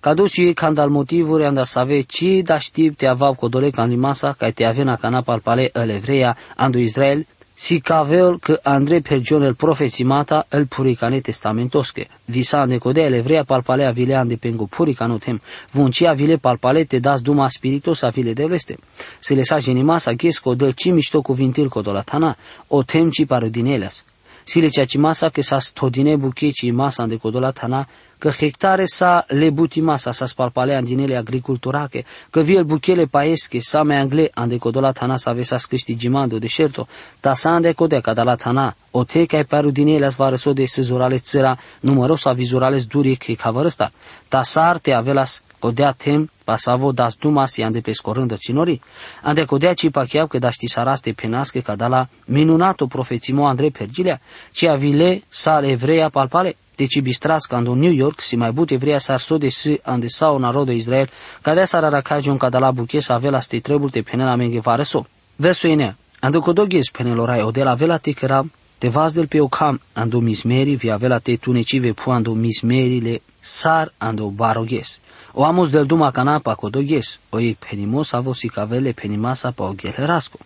pu. 0.00 0.08
Kadosi 0.08 0.54
kandal 0.54 0.90
motivuri 0.90 1.46
anda 1.46 1.64
save 1.64 2.02
ci 2.02 2.42
da 2.42 2.58
știp 2.58 2.96
te 2.96 3.06
avav 3.06 3.36
codole 3.36 3.70
can 3.70 3.90
limasa 3.90 4.34
ca 4.38 4.50
te 4.50 4.64
avena 4.64 4.96
cana 4.96 5.22
palpale 5.22 5.70
el 5.74 5.90
evreia 5.90 6.36
andu 6.56 6.78
Israel 6.78 7.26
si 7.60 7.80
cavel 7.80 8.38
că 8.38 8.60
Andrei 8.62 9.00
Pergion 9.00 9.42
el 9.42 9.54
profețimata 9.54 10.46
el 10.50 10.66
puricane 10.66 11.20
testamentosche. 11.20 12.06
Visa 12.24 12.64
ne 12.64 12.76
codea 12.76 13.04
el 13.04 13.12
evreia 13.12 13.44
palpale 13.44 13.86
a 13.86 13.90
vile 13.90 14.14
ande 14.14 14.36
pengo 14.36 14.66
puricano 14.66 15.18
tem. 15.18 15.40
Vuncia 15.72 16.12
vile 16.12 16.36
palpale 16.36 16.84
te 16.84 16.98
das 16.98 17.20
duma 17.20 17.48
spiritos 17.48 18.02
a 18.02 18.08
vile 18.08 18.32
de 18.32 18.46
veste. 18.46 18.78
Se 19.18 19.34
le 19.34 19.42
sa 19.42 19.58
genimasa 19.58 20.12
ghesco 20.12 20.54
dă 20.54 20.70
ci 20.70 20.90
mișto 20.90 21.20
cuvintil 21.20 21.68
codolatana, 21.68 22.36
o 22.68 22.82
tem 22.82 23.10
ci 23.10 23.24
parodinelas. 23.26 24.04
Sile 24.44 24.68
cea 24.68 24.84
ci 24.84 24.96
masa 24.96 25.28
că 25.28 25.42
sa 25.42 25.58
stodine 25.58 26.16
buche 26.16 26.50
ci 26.50 26.70
masa 26.70 27.06
de 27.06 27.16
codolatana, 27.16 27.88
că 28.18 28.30
hectare 28.30 28.84
sa 28.84 29.24
le 29.28 29.50
buti 29.50 29.80
masa 29.80 30.12
sa 30.12 30.26
spalpale 30.26 30.74
andinele 30.74 31.16
agriculturache, 31.16 32.04
că 32.30 32.40
viel 32.40 32.64
buchele 32.64 33.04
paesche 33.04 33.58
sa 33.60 33.82
me 33.82 33.98
angle 33.98 34.30
ande 34.34 34.56
codola 34.56 34.92
tana 34.92 35.16
sa 35.16 35.32
vesa 35.32 35.58
scristi 35.58 35.96
gimando 35.96 36.38
deserto, 36.38 36.86
ta 37.20 37.34
sa 37.34 37.50
ande 37.50 37.72
codea 37.72 38.00
cadala 38.00 38.34
tana, 38.34 38.76
o 38.90 39.04
te 39.04 39.24
kai 39.24 39.44
paru 39.44 39.70
dinele 39.70 40.06
as 40.06 40.14
varăso 40.14 40.52
de 40.52 40.64
sezurale 40.64 41.16
țăra 41.16 41.58
numerosa 41.80 42.32
vizurales 42.32 42.84
duri 42.84 43.14
că 43.16 43.32
cavărăsta, 43.32 43.92
ta 44.28 44.42
sar 44.42 44.78
te 44.78 44.92
avelas 44.92 45.42
codea 45.58 45.92
tem 45.92 46.30
pasavo 46.44 46.92
das 46.92 47.14
dumas 47.14 47.56
i 47.56 47.62
ande 47.62 47.80
pescorândă 47.80 48.36
cinori, 48.38 48.80
ande 49.22 49.44
codea 49.44 49.74
ci 49.74 49.90
pacheau 49.90 50.26
că 50.26 50.38
da 50.38 50.48
saraste 50.66 51.12
penasche 51.12 51.60
cadala 51.60 52.08
minunato 52.24 52.86
profețimo 52.86 53.46
Andrei 53.46 53.70
Pergilea, 53.70 54.20
ci 54.52 54.64
avile 54.64 55.22
sa 55.28 55.60
evreia 55.62 56.08
palpale, 56.08 56.56
deci 56.78 57.00
bistras 57.00 57.46
când 57.46 57.66
New 57.66 57.92
York 57.92 58.20
si 58.20 58.36
mai 58.36 58.52
bute 58.52 58.76
vrea 58.76 58.98
să 58.98 59.12
arso 59.12 59.36
de 59.36 59.48
si 59.48 59.80
ande 59.82 60.06
sau 60.06 60.38
narodul 60.38 60.74
Israel, 60.74 61.10
cadea 61.42 61.64
să 61.64 61.76
araracage 61.76 62.30
un 62.30 62.36
cadala 62.36 62.70
buche 62.70 63.00
să 63.00 63.12
avea 63.12 63.30
la 63.30 63.40
sti 63.40 63.60
trebul 63.60 63.90
te 63.90 64.00
penela 64.00 64.34
menge 64.34 64.60
vareso. 64.60 65.06
Verso 65.36 65.68
ine, 65.68 65.96
ando 66.20 66.40
codoghes 66.40 66.90
penelorai 66.90 67.42
o 67.42 67.50
de 67.50 67.62
la 67.62 67.74
vela 67.74 67.96
te 67.96 68.12
căra 68.12 68.44
te 68.78 68.88
vas 68.88 69.12
del 69.12 69.26
pe 69.26 69.40
o 69.40 69.48
cam 69.48 69.80
ando 69.92 70.20
mismeri 70.20 70.74
vi 70.74 70.90
avea 70.90 71.18
te 71.18 71.36
tunecive 71.36 71.92
pu 71.92 72.10
ando 72.10 72.32
mismerile 72.32 73.22
sar 73.40 73.92
ando 73.98 74.28
baroghes. 74.28 74.98
O 75.32 75.44
amos 75.44 75.70
del 75.70 75.86
duma 75.86 76.10
canapa 76.10 76.54
codoghes, 76.54 77.18
o 77.30 77.40
e 77.40 77.56
penimos 77.68 78.12
avo 78.12 78.32
si 78.32 78.48
cavele 78.48 78.92
penimasa 78.92 79.50
pa 79.50 79.64
o 79.64 79.72
ghelerasco. 79.72 80.38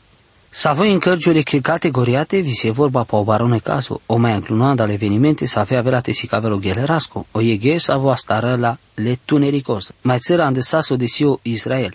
Să 0.55 0.73
voi 0.75 0.93
în 0.93 0.99
cărciule 0.99 1.43
che 1.43 1.61
categoriate 1.61 2.39
vi 2.39 2.53
se 2.53 2.71
vorba 2.71 3.05
pa 3.05 3.17
o 3.17 3.25
barone 3.25 3.59
caso, 3.59 4.01
o 4.07 4.17
mai 4.17 4.35
înclunando 4.35 4.83
ale 4.83 4.93
evenimente 4.93 5.47
să 5.47 5.59
avea 5.59 5.79
avea 5.79 6.01
te 6.01 6.13
si 6.13 6.27
cavelo 6.27 6.57
ghelerasco, 6.57 7.27
o 7.31 7.41
e 7.41 7.57
ghe 7.57 7.79
să 7.79 7.95
vă 7.97 8.13
stară 8.17 8.57
la 8.57 8.77
le 8.95 9.19
tunericos, 9.25 9.93
mai 10.03 10.19
țăra 10.19 10.45
andesaso 10.45 10.97
de 10.97 11.07
sio 11.07 11.39
Israel. 11.43 11.95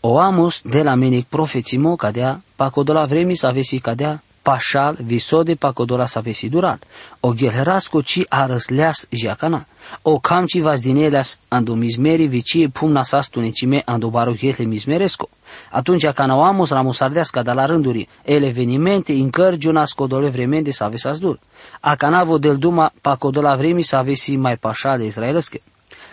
O 0.00 0.18
amos 0.18 0.60
de 0.64 0.82
la 0.82 0.94
menic 0.94 1.26
profețimo 1.26 1.96
cadea, 1.96 2.42
pa 2.56 2.70
codola 2.70 3.04
vremi 3.04 3.36
să 3.36 3.46
avesi 3.46 3.78
cadea, 3.78 4.22
pašal 4.42 4.98
visode 5.00 5.54
pa 5.54 5.72
kodola 5.72 6.06
sa 6.06 6.20
vesi 6.20 6.48
dural. 6.48 6.78
O 7.20 7.34
gelherasko 7.34 8.02
ci 8.02 8.24
arăsleas 8.28 9.06
jiacana. 9.10 9.66
O 10.02 10.18
cam 10.18 10.46
ci 10.46 10.60
vas 10.60 10.80
dinedas 10.80 11.38
ando 11.48 11.74
mizmeri 11.74 12.26
vicie 12.26 12.68
pumna 12.68 13.02
sastunicime 13.02 13.82
ando 13.84 14.10
baruchetle 14.10 14.64
mizmeresco. 14.64 15.28
Atunci 15.70 16.06
canauamos 16.14 16.70
ramusardeasca 16.70 17.42
de 17.42 17.52
la 17.52 17.66
rânduri 17.66 18.08
el 18.24 18.42
evenimente 18.42 19.12
incărgiunas 19.12 19.92
codole 19.92 20.28
vremente 20.28 20.72
să 20.72 20.84
avesas 20.84 21.18
dur. 21.18 21.38
A 21.80 21.94
canavo 21.94 22.38
del 22.38 22.56
duma 22.56 22.92
pa 23.00 23.16
codola 23.16 23.56
vremi 23.56 23.82
să 23.82 23.96
avesi 23.96 24.36
mai 24.36 24.56
pașale 24.56 25.04
izraelesche. 25.04 25.60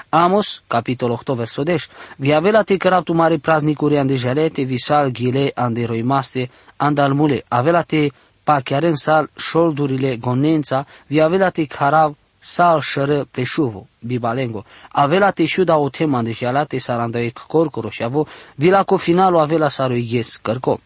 Amos, 0.10 0.64
capitol 0.68 1.12
8, 1.12 1.36
verso 1.36 1.64
10, 1.64 1.88
vi 2.18 2.34
avela 2.34 2.64
te 2.64 2.78
tu 3.04 3.14
mare 3.14 3.38
praznicuri 3.38 3.98
ande 3.98 4.16
jalete, 4.16 4.64
visal 4.64 5.12
ghile 5.12 5.52
ande 5.56 5.86
roimaste, 5.86 6.50
andalmule, 6.78 7.44
avela 7.48 7.82
te 7.82 8.10
pa 8.44 8.60
chiaren 8.62 8.96
sal 8.96 9.30
șoldurile 9.38 10.18
gonența, 10.18 10.86
vi 11.08 11.22
avela 11.22 11.50
te 11.50 11.66
carav 11.66 12.16
sal 12.40 12.80
șără 12.82 13.28
pleșuvo, 13.32 13.88
bibalengo. 14.00 14.64
Avela 14.90 15.32
te 15.32 15.46
șuda 15.46 15.78
o 15.78 15.90
tema 15.90 16.18
ande 16.18 16.32
jalate 16.32 16.78
sarandoic 16.78 17.38
corcoro 17.48 17.90
și 17.90 18.04
avo, 18.04 18.28
vila 18.56 18.84
co 18.84 18.98
finalo 18.98 19.40
avela 19.40 19.70
saroiges 19.70 20.36
cărco. 20.36 20.80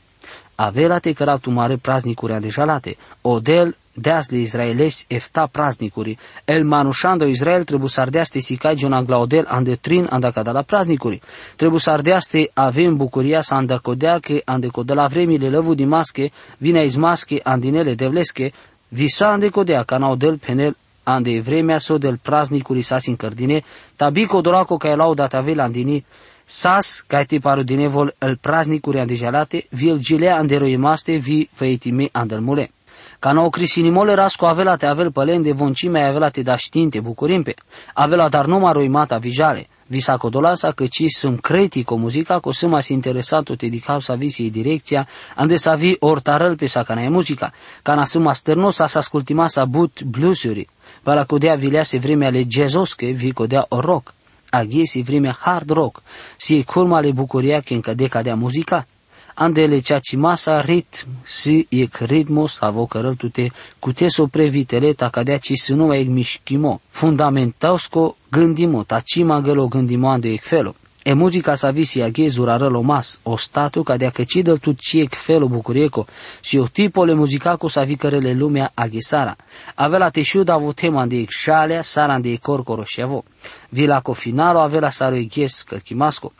Avela 0.55 0.99
te 0.99 1.13
tu 1.41 1.49
mare 1.49 1.77
praznicuri 1.77 2.33
ande 2.33 2.49
jalate, 2.49 2.97
odel 3.21 3.75
deasli 3.93 4.41
izraelesi 4.41 5.05
efta 5.07 5.47
praznicuri. 5.51 6.17
El 6.45 6.63
manușando 6.63 7.25
Israel 7.25 7.63
trebuie 7.63 7.89
să 7.89 8.01
ardeaste 8.01 8.39
sicai 8.39 8.75
Giona 8.75 9.01
glaudel 9.01 9.45
ande 9.47 9.75
trin 9.75 10.07
andacada 10.09 10.51
la 10.51 10.61
praznicuri. 10.61 11.21
Trebuie 11.55 11.79
să 11.79 11.91
ardeaste 11.91 12.49
avem 12.53 12.95
bucuria 12.95 13.41
să 13.41 13.53
andacodea 13.55 14.19
că 14.19 14.41
andecodea 14.45 14.95
la 14.95 15.05
vremile 15.05 15.49
lăvu 15.49 15.73
di 15.73 15.85
masche, 15.85 16.31
vine 16.57 16.83
izmasche 16.83 17.39
andinele 17.43 17.93
devlesche, 17.93 18.51
visa 18.87 19.31
andecodea 19.31 19.83
ca 19.83 19.97
naudel 19.97 20.37
penel 20.37 20.77
ande 21.03 21.39
vremea 21.39 21.77
so 21.77 21.97
del 21.97 22.17
praznicuri 22.17 22.81
sas 22.81 23.05
încărdine, 23.05 23.63
tabico 23.95 24.41
doraco 24.41 24.77
ca 24.77 24.89
elau 24.89 25.13
dat 25.13 25.33
ave 25.33 25.53
la 25.53 25.63
andini, 25.63 26.05
sas 26.45 27.03
ca 27.07 27.23
te 27.23 27.37
paru 27.37 27.63
dinevol 27.63 28.15
el 28.19 28.37
praznicuri 28.37 28.99
andejalate, 28.99 29.67
vi 29.69 29.89
el 29.89 29.99
gilea 29.99 30.37
anderoimaste 30.37 31.15
vi 31.15 31.49
feitime 31.53 32.09
andelmule. 32.11 32.71
Ca 33.19 33.31
nou 33.31 33.49
crisinimole 33.49 34.13
rasco 34.13 34.45
avela 34.45 34.75
te 34.75 34.85
avel 34.85 35.11
pălen 35.11 35.41
de 35.41 35.51
voncime 35.51 36.03
avela 36.03 36.29
te 36.29 36.41
da 36.41 36.55
știinte 36.55 36.99
bucurimpe, 36.99 37.53
avela 37.93 38.29
dar 38.29 38.45
nu 38.45 38.59
mata 38.89 39.17
vijale, 39.17 39.67
visa 39.87 40.17
codolasa 40.17 40.71
că 40.71 40.85
ci 40.85 41.03
sunt 41.07 41.39
critico 41.39 41.95
muzica 41.95 42.39
co 42.39 42.51
sâma 42.51 42.79
si 42.79 42.93
interesato 42.93 43.55
te 43.55 43.67
dicau 43.67 43.99
sa 43.99 44.15
visi 44.15 44.49
direcția, 44.49 45.07
ande 45.35 45.55
sa 45.55 45.75
vi 45.75 45.95
ortarăl 45.99 46.55
pe 46.55 46.65
sa 46.65 46.83
cana 46.83 47.01
e 47.01 47.09
muzica, 47.09 47.53
cana 47.81 48.03
sâma 48.03 48.33
sternosa 48.33 48.87
sa 48.87 48.99
ascultima 48.99 49.47
sa 49.47 49.65
but 49.65 50.01
bluesuri, 50.03 50.67
vala 51.03 51.25
codea 51.25 51.55
vilease 51.55 51.97
vremea 51.99 52.29
le 52.29 52.43
jazzosche, 52.47 53.11
vi 53.11 53.31
codea 53.31 53.65
o 53.69 53.79
rock, 53.79 54.13
aghesi 54.49 55.01
vremea 55.01 55.37
hard 55.39 55.69
rock, 55.69 56.01
si 56.37 56.63
curma 56.63 56.99
le 56.99 57.11
bucuria 57.11 57.59
că 57.59 57.73
încă 57.73 57.93
decadea 57.93 58.35
muzica, 58.35 58.87
andele 59.33 59.79
ceaci 59.79 60.15
masa 60.15 60.61
ritm 60.61 61.07
si 61.23 61.67
ec 61.69 61.95
ritmos 61.97 62.57
avocărăl 62.59 63.15
tute 63.15 63.51
cute 63.79 64.07
so 64.07 64.25
previtele 64.27 64.93
ta 64.93 65.09
cadea 65.09 65.37
ci 65.37 65.51
să 65.53 65.73
nu 65.73 65.93
ec 65.93 66.07
mișchimo 66.07 66.81
fundamentausco 66.87 68.15
gândimo 68.29 68.83
ta 68.83 68.99
cima 68.99 69.39
gălo 69.41 69.67
gândimo 69.67 70.09
ande 70.09 70.29
ec 70.29 70.43
felo 70.43 70.75
e 71.03 71.13
muzica 71.13 71.55
sa 71.55 71.71
visi 71.71 72.01
aghe 72.01 72.27
zurară 72.27 72.69
mas, 72.81 73.19
o 73.23 73.37
statu 73.37 73.83
ca 73.83 73.97
de 73.97 74.09
căcidă 74.13 74.57
tu 74.57 74.71
ci 74.71 74.93
ec 74.93 75.13
felo 75.13 75.47
bucurieco, 75.47 76.05
și 76.41 76.57
o 76.57 76.67
tipole 76.67 77.13
muzicaco 77.13 77.67
sa 77.67 77.81
vicărele 77.81 78.33
lumea 78.33 78.71
aghesara. 78.73 79.35
Avea 79.75 79.97
la 79.97 80.09
teșuda 80.09 80.57
vo 80.57 80.71
tema 80.71 81.05
de 81.05 81.15
ec 81.15 81.29
șalea, 81.29 81.81
sara 81.81 82.19
de 82.19 82.29
ec 82.29 82.41
corcoro 82.41 82.83
și 82.83 83.01
avo. 83.01 83.23
Vila 83.69 83.99
co 84.01 84.13
finalo 84.13 84.59
avea 84.59 84.79
la 84.79 84.89
saro 84.89 85.15
eghes 85.15 85.61
cărchimasco. 85.61 86.33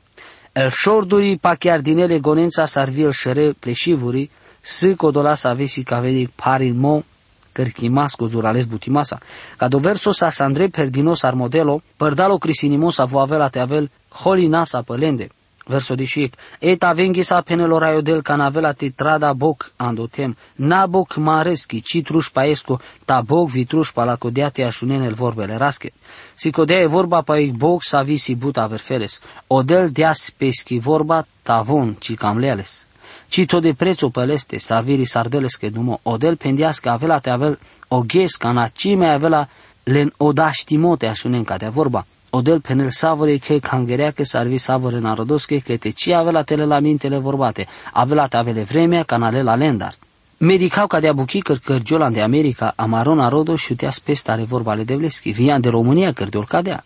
El 0.54 0.70
șorduri 0.70 1.38
pa 1.38 1.56
chiar 1.56 1.82
din 1.82 1.98
ele 1.98 2.20
gonența 2.20 2.66
sarvil 2.66 3.12
șere 3.12 3.54
pleșivuri, 3.60 4.30
să 4.62 4.96
codola 4.96 5.36
să 5.36 5.48
avesi 5.48 5.84
cavedi 5.84 6.28
parin 6.28 6.80
mo, 6.80 7.04
cărchimasco 7.52 8.26
zurales 8.26 8.66
butimasa. 8.66 9.20
Ca 9.58 9.68
do 9.68 9.78
verso 9.78 10.12
sa 10.12 10.30
sandre 10.30 10.68
perdinos 10.68 11.24
ar 11.24 11.34
modelo, 11.34 11.82
părdalo 11.98 12.38
crisinimos 12.38 12.98
avo 12.98 13.20
avela 13.20 13.50
te 13.50 13.60
avel 13.60 13.90
holinasa 14.14 14.82
pălende. 14.82 15.30
Verso 15.66 15.96
diciec, 15.96 16.34
et 16.60 16.84
avengisa 16.84 17.42
penelor 17.42 17.84
aiodel 17.84 18.22
canavela 18.22 18.74
te 18.74 18.90
trada 18.90 19.34
boc 19.34 19.72
andotem, 19.76 20.38
na 20.56 20.86
boc 20.86 21.16
mareschi, 21.16 21.82
citruș 21.82 22.30
paesco, 22.30 22.80
ta 23.06 23.22
boc 23.22 23.50
vitruș 23.50 23.92
palacodeate 23.92 24.64
așunenel 24.64 25.14
vorbele 25.14 25.56
rasche. 25.56 25.94
Si 26.34 26.52
codea 26.52 26.80
e 26.80 26.86
vorba 26.86 27.22
pa 27.22 27.38
ei 27.38 27.52
boc 27.52 27.84
sa 27.84 28.02
visi 28.02 28.36
buta 28.36 28.66
verfeles, 28.68 29.20
odel 29.48 29.90
deas 29.90 30.32
peschi 30.38 30.80
vorba 30.80 31.26
tavon 31.42 31.96
ci 32.00 32.16
cam 32.16 32.38
leales. 32.38 32.86
Cito 33.30 33.60
de 33.60 33.74
prețo 33.74 34.10
păleste, 34.10 34.58
sa 34.60 34.80
viri 34.80 35.06
sardeles 35.06 35.56
che 35.56 35.70
dumo, 35.70 36.00
odel 36.04 36.36
pendiasca 36.36 36.92
avela 36.92 37.20
te 37.20 37.30
avel 37.30 37.60
oghesca 37.88 38.52
na 38.52 38.68
cime 38.68 39.10
avela 39.10 39.48
len 39.84 40.14
odaștimote 40.18 41.06
așunen 41.08 41.44
ca 41.44 41.58
de 41.58 41.68
vorba 41.68 42.06
odel 42.36 42.62
penel 42.62 42.92
savore 42.92 43.38
che 43.38 43.60
cangerea 43.60 44.12
che 44.12 44.26
sarvi 44.26 44.58
savore 44.58 45.00
narodosche 45.00 45.62
che 45.62 45.78
te 45.78 45.94
ci 45.94 46.12
avela 46.12 46.44
tele 46.44 46.66
la 46.66 46.80
mintele 46.80 47.20
vorbate, 47.20 47.68
avela 47.94 48.28
te 48.28 48.38
avele 48.38 48.64
vremea 48.64 49.06
canale 49.06 49.44
la 49.44 49.56
lendar. 49.56 49.94
Medicau 50.38 50.88
ca 50.88 51.00
de 51.00 51.08
abuchi 51.08 51.42
cărcărgiolan 51.42 52.12
de 52.12 52.22
America, 52.22 52.74
amaron 52.76 53.18
narodo 53.18 53.56
și 53.56 53.72
utea 53.72 53.92
spestare 53.92 54.44
vorbale 54.44 54.84
de 54.84 54.96
vleschi, 54.96 55.32
vian 55.32 55.62
de 55.62 55.70
România 55.70 56.12
cărdiol 56.12 56.46
cadea. 56.46 56.84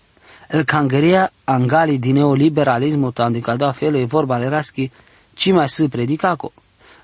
El 0.49 0.63
cangerea 0.63 1.31
angali 1.43 1.97
din 1.97 2.13
neoliberalismo 2.13 3.11
tandicaldea 3.11 3.71
felo 3.71 3.97
e 3.97 4.05
vorba 4.05 4.37
le 4.37 4.49
raschi, 4.49 4.91
ci 5.33 5.51
mai 5.51 5.67
să 5.67 5.87
predicaco. 5.87 6.51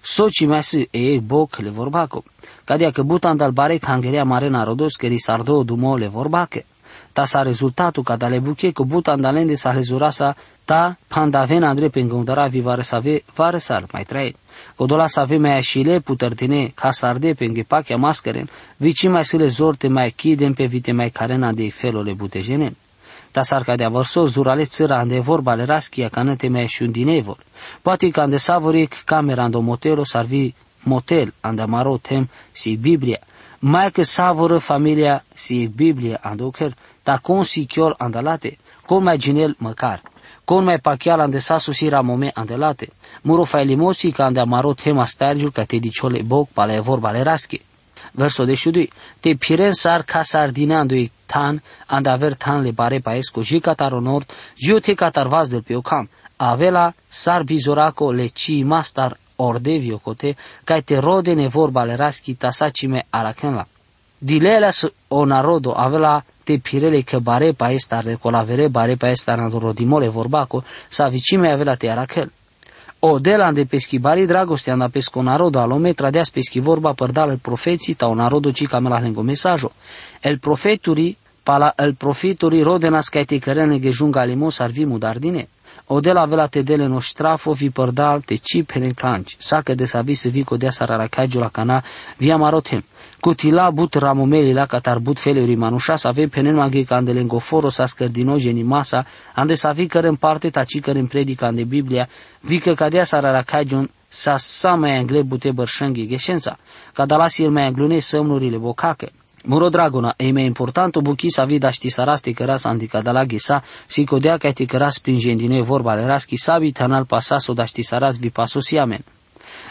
Soci 0.01 0.45
mai 0.45 0.63
să 0.63 0.87
e 0.91 1.19
boc 1.19 1.57
le 1.57 1.69
vorbaco. 1.69 2.23
Cadea 2.63 2.91
că 2.91 3.01
butan 3.01 3.37
dal 3.37 3.51
bare 3.51 3.77
cangerea 3.77 4.23
mare 4.23 4.49
narodos 4.49 4.95
che 4.95 5.07
risardo 5.07 5.63
dumo 5.63 5.95
le 5.95 6.07
vorbache 6.07 6.65
ta 7.13 7.25
sa 7.25 7.41
rezultatul 7.41 8.03
ca 8.03 8.15
dale 8.15 8.39
buche 8.39 8.71
cu 8.71 8.85
buta 8.85 9.11
andalende 9.11 9.55
sa 9.55 9.71
lezurasa 9.71 10.35
ta 10.65 10.97
pandaven 11.07 11.63
andre 11.63 11.89
pengondara 11.89 12.47
vivare 12.47 12.81
sa 12.81 12.99
ve 12.99 13.23
vare 13.35 13.57
sar 13.57 13.85
mai 13.91 14.03
trai. 14.03 14.35
Codola 14.75 15.07
sa 15.07 15.23
ve 15.23 15.37
mai 15.37 15.55
așile 15.57 15.99
putărtine 15.99 16.71
ca 16.75 16.91
sarde 16.91 17.33
penghe 17.33 17.63
pachea 17.63 17.97
maskeren, 17.97 18.49
vici 18.77 19.07
mai 19.07 19.25
sile 19.25 19.47
zorte 19.47 19.87
mai 19.87 20.09
chidem 20.11 20.53
pe 20.53 20.65
vite 20.65 20.91
mai 20.91 21.09
carena 21.09 21.51
de 21.51 21.69
felole 21.69 22.13
butejenen. 22.13 22.75
Ta 23.31 23.41
sarca 23.41 23.75
de 23.75 23.83
avărso 23.83 24.25
zurale 24.25 24.63
țăra 24.63 24.97
ande 24.97 25.19
vorba 25.19 25.53
le 25.53 25.63
raschia 25.63 26.07
canete 26.07 26.47
mai 26.47 26.67
șundinevol. 26.67 27.37
Poate 27.81 28.09
că 28.09 28.21
ande 28.21 28.37
savoric 28.37 28.93
camera 29.05 29.43
ando 29.43 29.59
motelo 29.59 30.03
sarvi 30.03 30.53
motel 30.83 31.33
ande 31.39 31.63
maro 31.63 31.97
tem 31.97 32.29
si 32.51 32.75
Biblia. 32.75 33.19
Mai 33.59 33.91
că 33.91 34.01
savoră 34.01 34.57
familia 34.57 35.23
si 35.33 35.71
Biblia 35.75 36.19
andocher, 36.21 36.75
ta 37.03 37.19
consichiol 37.19 37.95
andalate, 37.97 38.57
con 38.85 39.03
mai 39.03 39.17
ginel 39.17 39.55
măcar, 39.59 40.01
con 40.45 40.63
mai 40.63 40.79
pachial 40.79 41.19
ande 41.19 41.39
sa 41.39 41.57
susira 41.57 42.01
mome 42.01 42.31
andelate, 42.33 42.89
muro 43.21 43.43
fai 43.43 43.65
limosi 43.65 44.11
ca 44.11 44.25
ande 44.25 44.39
amaro 44.39 44.73
tema 44.73 45.05
stargiul 45.05 45.51
ca 45.51 45.65
te 45.65 45.77
diciole 45.77 46.21
boc 46.23 46.49
pale 46.53 46.79
vorba 46.79 47.11
le 47.11 47.23
rasche. 47.23 47.61
Verso 48.11 48.45
de 48.45 48.53
șudui, 48.53 48.91
te 49.19 49.35
piren 49.35 49.73
sar 49.73 50.03
ca 50.03 50.23
sardineando 50.23 50.95
i 50.95 51.11
tan, 51.25 51.61
ande 51.85 52.09
aver 52.09 52.35
tan 52.35 52.61
le 52.61 52.71
bare 52.71 52.99
paesco, 52.99 53.41
ji 53.41 53.59
catar 53.59 53.93
nord, 54.01 54.31
ji 54.55 54.79
te 54.79 54.93
catar 54.93 55.27
vas 55.27 55.49
del 55.49 55.63
piocam, 55.63 56.07
avela 56.37 56.93
sar 57.09 57.43
bizoraco 57.43 58.11
le 58.11 58.29
ci 58.29 58.63
mastar 58.63 59.17
ordevio 59.37 59.97
cote, 59.99 60.35
ca 60.63 60.81
te 60.81 60.99
rode 60.99 61.35
ne 61.35 61.47
vorba 61.47 61.85
le 61.85 61.95
raschi 61.95 62.37
tasacime 62.37 63.05
arakenla. 63.09 63.65
Dilelas 64.19 64.87
o 65.09 65.25
narodo 65.25 65.73
avela 65.73 66.23
te 66.43 66.57
pirele 66.57 67.01
că 67.01 67.19
bare 67.19 67.51
pa 67.51 67.71
estar 67.71 68.03
de 68.03 68.13
colavere 68.13 68.67
bare 68.67 68.95
pa 68.95 69.09
estar 69.09 69.37
na 69.37 69.47
rodimole 69.47 70.09
vorbaco 70.09 70.63
sa 70.89 71.07
vicime 71.07 71.51
avela 71.51 71.75
te 71.75 71.89
arachel. 71.89 72.31
O 72.99 73.19
de 73.19 73.35
la 73.35 73.51
de 73.51 73.65
peschi 73.65 73.99
bari 73.99 74.25
dragoste 74.25 74.71
anda 74.71 74.87
pesco 74.87 75.21
narodo 75.21 75.59
alome 75.59 75.93
tradeas 75.93 76.29
peschi 76.29 76.59
vorba 76.59 76.93
părdal 76.93 77.29
el 77.29 77.37
profeții 77.37 77.93
ta 77.93 78.07
o 78.07 78.13
narodo 78.13 78.51
ci 78.51 78.65
camela 78.65 78.99
lengo 78.99 79.21
mesajo. 79.21 79.71
El 80.21 80.39
profeturi 80.39 81.17
pala 81.43 81.73
el 81.75 81.95
profituri 81.95 82.61
rodenas 82.61 83.09
ca 83.09 83.23
te 83.23 83.39
cărene 83.39 83.79
gejunga 83.79 84.23
limos 84.23 84.59
ar 84.59 84.71
vi 84.71 84.85
mudardine. 84.85 85.47
O 85.87 85.99
de 85.99 86.11
la 86.11 86.25
vela 86.25 86.47
te 86.47 86.61
dele 86.61 86.87
no 86.87 86.99
strafo 86.99 87.51
vi 87.51 87.69
părdal 87.69 88.21
te 88.21 88.35
ci 88.35 88.63
penecanci. 88.65 89.35
Sacă 89.39 89.75
de 89.75 89.85
savi 89.85 90.13
să 90.13 90.29
vi 90.29 90.43
codea 90.43 90.71
sararacagiu 90.71 91.39
la 91.39 91.49
cana 91.49 91.83
via 92.17 92.37
marotem. 92.37 92.83
Kutila 93.19 93.71
but 93.71 93.95
la 93.95 94.65
catar 94.65 94.99
but 94.99 95.19
feluri 95.19 95.55
manușa 95.55 95.95
să 95.95 96.07
avem 96.07 96.29
penen 96.29 96.55
maghi 96.55 96.83
candele 96.83 97.19
în 97.19 97.27
goforo 97.27 97.69
sa 97.69 97.85
scărdino 97.85 98.37
geni 98.37 98.63
masa, 98.63 99.05
ande 99.33 99.53
sa 99.53 99.71
vi 99.71 99.87
în 99.91 100.15
parte 100.15 100.49
taci 100.49 100.79
în 100.83 101.05
predica 101.05 101.45
ande 101.45 101.63
Biblia, 101.63 102.07
vi 102.39 102.59
că 102.59 102.73
cadea 102.73 103.03
sa 103.03 103.19
raracagion 103.19 103.89
sa 104.07 104.37
sama 104.37 104.97
angle 104.97 105.21
bute 105.21 105.51
bărșanghi 105.51 106.07
geshența, 106.07 106.57
ca 106.93 107.05
da 107.05 107.15
lasi 107.15 107.43
il 107.43 107.49
mai 107.49 107.65
anglune 107.65 107.99
sămnurile 107.99 108.57
bocache. 108.57 109.11
Muro 109.45 109.69
dragona, 109.69 110.13
e 110.17 110.31
mai 110.31 110.45
important 110.45 110.95
o 110.95 111.01
buchi 111.01 111.29
sa 111.29 111.43
vida 111.45 111.69
ști 111.69 111.89
saras 111.89 112.21
te 112.21 112.31
căras 112.31 112.63
antica 112.63 113.01
da 113.01 113.11
la 113.11 113.25
ghesa, 113.25 113.63
si 113.87 114.05
codea 114.05 114.37
ca 114.37 114.51
te 114.51 114.65
căras 114.65 114.99
prin 114.99 115.19
gendine 115.19 115.61
vorba 115.61 115.93
le 115.93 116.05
raschi 116.05 116.37
sabi 116.37 116.71
tanal 116.71 117.05
pasaso 117.05 117.53
da 117.53 117.65
ști 117.65 117.83
saras 117.83 118.17
vi 118.17 118.29
paso 118.29 118.59
siamen. 118.59 119.03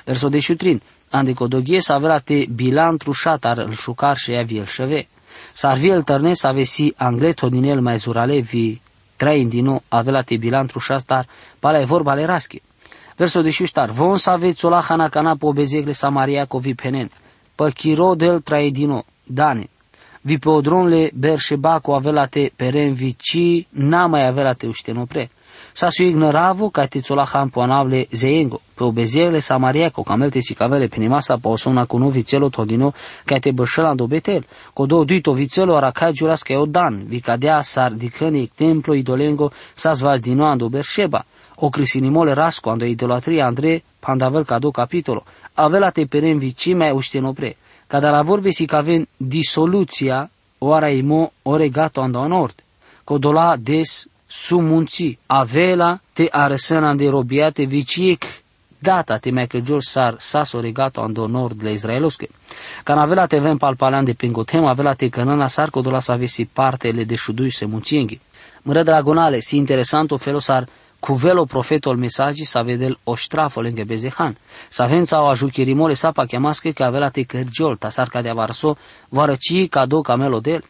Verso 0.04 0.28
de 0.28 0.38
șutrin, 0.38 0.82
ande 1.10 1.32
codoghie 1.32 1.80
sa 1.80 1.94
avea 1.94 2.18
te 2.18 2.44
bilan 2.54 2.96
trușat 2.96 3.44
ar 3.44 3.58
îl 3.58 3.72
șucar 3.72 4.16
și 4.16 4.32
ea 4.32 4.42
viel 4.42 4.64
șeve. 4.64 5.08
Sar 5.52 5.76
viel 5.76 6.02
tărne 6.02 6.34
sa 6.34 6.52
vesi 6.52 6.92
angleto 6.96 7.48
din 7.48 7.64
el 7.64 7.80
mai 7.80 7.96
zurale 7.96 8.38
vi 8.40 8.80
train 9.16 9.48
din 9.48 9.64
nou 9.64 9.82
avea 9.88 10.22
te 10.22 10.36
bilan 10.36 10.66
trușat 10.66 11.04
dar 11.06 11.26
pala 11.58 11.80
e 11.80 11.84
vorba 11.84 12.14
le 12.14 12.24
raschi. 12.24 12.62
Verso 13.16 13.40
de 13.40 13.50
șuștar, 13.50 13.90
von 13.90 14.16
sa 14.16 14.32
aveți 14.32 14.64
o 14.64 14.68
la 14.68 14.80
hana 14.80 15.08
cana 15.08 15.36
po 15.36 15.52
bezegle 15.52 15.92
Samaria 15.92 16.44
co 16.44 16.58
vi 16.58 16.74
penen, 16.74 17.10
pe 17.54 17.70
chiro 17.70 18.14
del 18.14 18.40
trae 18.40 18.70
din 18.70 18.88
nou, 18.88 19.04
dane. 19.24 19.68
Vi 20.20 20.38
pe 20.38 20.48
odronle 20.48 21.10
Berșeba 21.14 21.78
cu 21.78 21.90
avelate 21.90 22.52
peren 22.56 22.92
vici, 22.92 23.66
n-a 23.70 24.06
mai 24.06 24.26
avelate 24.26 24.66
uștenopre. 24.66 25.30
Sa 25.72 25.88
su 25.90 26.02
ignoravo 26.02 26.68
ca 26.70 26.86
te 26.86 27.00
țola 27.00 27.24
hampoanavle 27.24 28.06
zeengo, 28.10 28.60
pe 28.74 28.84
obeziele 28.84 29.38
samariaco, 29.38 30.02
camelte 30.02 30.40
si 30.40 30.54
cavele 30.54 30.86
penimasa 30.86 31.36
pa 31.36 31.48
osona 31.48 31.84
cu 31.84 31.98
nu 31.98 32.08
vițelo 32.08 32.48
todino, 32.48 32.92
ca 33.24 33.38
te 33.38 33.50
bășăla 33.50 33.94
do 33.94 34.06
betel, 34.06 34.46
co 34.72 34.86
do 34.86 35.04
duito 35.04 35.32
vițelo 35.32 35.74
aracai 35.74 36.14
juras 36.14 36.42
ca 36.42 36.64
dan, 36.68 37.04
vi 37.06 37.20
cadea 37.20 37.60
sar 37.60 37.92
dicăni 37.92 38.50
templo 38.54 38.94
idolengo, 38.94 39.50
sa 39.74 39.92
zvaz 39.92 40.20
dino 40.20 40.44
ando 40.44 40.68
Berșeba, 40.68 41.24
o 41.54 41.68
crisinimole 41.68 42.32
rasco 42.32 42.70
ando 42.70 42.84
idolatria 42.84 43.46
andre, 43.46 43.82
pandavel 44.00 44.44
ca 44.44 44.58
do 44.58 44.70
capitolo, 44.70 45.24
avelate 45.54 46.04
peren 46.04 46.38
vici 46.38 46.74
mai 46.74 46.90
uștenopre 46.90 47.56
cada 47.92 48.10
la 48.10 48.22
vorbe 48.22 48.50
si 48.50 48.64
că 48.66 48.76
avem 48.76 49.08
disoluția 49.16 50.30
ora 50.58 50.88
imo 50.88 51.32
ore 51.42 51.68
gato 51.68 52.00
ando 52.00 52.26
nord, 52.26 52.54
codola 53.04 53.56
des 53.56 54.06
sumunci, 54.26 55.18
avela 55.26 56.00
te 56.12 56.26
arăsăna 56.30 56.94
de 56.94 57.08
robiate 57.08 57.64
viciec, 57.64 58.22
data 58.78 59.16
te 59.16 59.30
mai 59.30 59.46
căgior 59.46 59.82
sar 59.82 60.14
saso 60.18 60.60
regato 60.60 61.00
ando 61.00 61.26
nord 61.26 61.62
le 61.62 61.72
israelosche. 61.72 62.28
Can 62.82 62.98
avela 62.98 63.26
te 63.26 63.38
ven 63.38 63.56
palpalan 63.56 64.04
de 64.04 64.12
pingotem, 64.12 64.64
avela 64.64 64.94
te 64.94 65.08
cănăna 65.08 65.46
sar 65.46 65.70
codola 65.70 66.00
să 66.00 66.12
avesi 66.12 66.44
partele 66.44 67.04
de 67.04 67.14
șudui 67.14 67.50
se 67.50 67.64
muncienghi. 67.64 68.20
Mără 68.62 68.82
dragonale, 68.82 69.40
si 69.40 69.56
interesant 69.56 70.10
o 70.10 70.16
felo 70.16 70.38
sar 71.02 71.10
Cuvelo 71.10 71.44
profetul 71.44 71.96
mesagii 71.96 72.44
sa 72.44 72.62
vedel 72.62 72.98
o 73.04 73.14
ștrafă 73.14 73.60
lângă 73.60 73.82
Bezehan. 73.84 74.36
Sa 74.68 74.86
vența 74.86 75.22
o 75.22 75.26
ajuchirimole 75.26 75.94
sapa 75.94 76.24
chemasche 76.24 76.72
că 76.72 76.84
avea 76.84 77.08
te 77.08 77.22
cărgiol, 77.22 77.76
ta 77.76 77.90
sarca 77.90 78.22
de 78.22 78.28
avarso, 78.28 78.76
varăci 79.08 79.68
ca 79.68 79.86
do 79.86 80.00
camelo 80.00 80.40
del. 80.40 80.64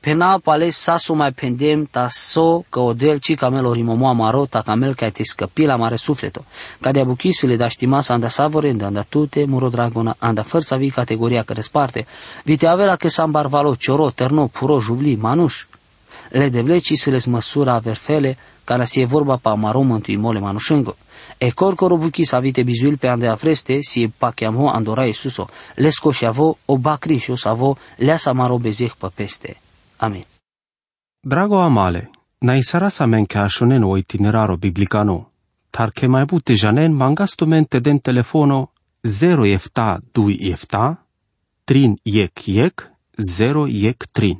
Pena 0.00 0.38
pale 0.38 0.70
sasu 0.70 1.14
mai 1.14 1.32
pendem 1.32 1.88
ta 1.90 2.08
so 2.08 2.64
că 2.68 2.80
odel 2.80 3.18
ci 3.18 3.34
camelo 3.34 3.72
rimomoa 3.72 4.12
maro 4.12 4.46
ta 4.46 4.60
camel 4.60 4.94
ca 4.94 5.08
te 5.08 5.22
scăpi 5.22 5.64
la 5.64 5.76
mare 5.76 5.96
sufleto. 5.96 6.44
Ca 6.80 6.90
de 6.90 7.00
abuchisile 7.00 7.56
da 7.56 7.68
știma 7.68 8.00
sa 8.00 8.14
anda 8.14 8.28
savorende, 8.28 8.84
anda 8.84 9.02
tute, 9.08 9.44
muro 9.46 9.68
dragona, 9.68 10.16
anda 10.18 10.42
fărța 10.42 10.76
vi 10.76 10.90
categoria 10.90 11.42
că 11.42 11.52
răsparte. 11.52 12.06
Vite 12.44 12.66
avea 12.66 12.96
că 12.96 13.08
sa 13.08 13.26
barvalo, 13.26 13.74
cioro, 13.74 14.10
terno, 14.10 14.46
puro, 14.46 14.80
jubli, 14.80 15.16
manuș. 15.16 15.64
Le 16.30 16.48
devleci 16.48 16.92
se 16.92 17.10
les 17.10 17.24
măsura 17.24 17.78
verfele, 17.78 18.38
cara 18.64 18.84
si 18.84 19.00
e 19.00 19.06
vorba 19.06 19.36
pa 19.36 19.54
maromo 19.54 20.00
i 20.06 20.16
mole 20.16 20.40
manușengo. 20.40 20.96
E 21.38 21.52
corcoro 21.52 21.96
buchi 21.96 22.24
sa 22.24 22.38
vite 22.38 22.62
bizuil 22.62 22.96
pe 22.96 23.08
ande 23.08 23.28
afreste 23.28 23.82
si 23.82 24.02
e 24.02 24.10
pa 24.18 24.32
chiamo 24.32 24.70
andora 24.70 25.06
Isuso, 25.06 25.48
lesco 25.74 26.10
și 26.10 26.24
avo 26.24 26.58
o 26.64 26.78
bacrisio 26.78 27.36
savo 27.36 27.76
leasa 27.96 28.32
maro 28.32 28.58
bezeh 28.58 28.92
pe 28.98 29.08
peste. 29.14 29.56
Amin. 29.96 30.24
Drago 31.20 31.60
amale, 31.60 32.10
na 32.38 32.54
isara 32.54 32.88
sa 32.88 33.06
men 33.06 33.26
ca 33.26 33.46
shonen 33.46 33.82
o 33.82 33.96
itineraro 33.96 34.56
biblicano, 34.56 35.30
tar 35.70 35.90
che 35.90 36.06
mai 36.06 36.24
bute 36.24 36.54
janen 36.54 36.92
mangasto 36.92 37.46
mente 37.46 37.80
den 37.80 38.00
telefono 38.00 38.70
0 39.06 39.44
efta 39.44 40.00
2 40.12 40.38
efta, 40.52 41.04
trin 41.64 41.96
yek 42.02 42.48
yek, 42.48 42.90
0 43.16 43.66
yek 43.68 44.06
trin. 44.12 44.38